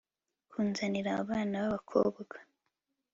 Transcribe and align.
kunzanira 0.51 1.09
abana 1.21 1.55
babakobwa 1.63 2.37